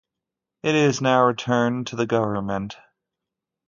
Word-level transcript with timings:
It 0.63 0.73
is 0.73 0.99
now 0.99 1.23
returned 1.23 1.85
to 1.85 1.95
the 1.95 2.07
government. 2.07 2.75